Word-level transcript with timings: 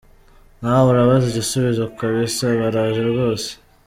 Nawe 0.61 0.85
urabaza 0.91 1.25
igisubizo 1.29 1.83
kabisa! 1.97 2.45
Baraje 2.59 3.01
rwose!. 3.11 3.49